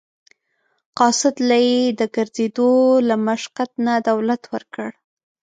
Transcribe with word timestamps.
قاصد 0.99 1.35
له 1.49 1.57
یې 1.69 1.79
د 1.99 2.01
ګرځېدو 2.15 2.69
له 3.07 3.15
مشقت 3.27 3.69
نه 3.85 3.93
دولت 4.09 4.43
ورکړ. 4.53 4.89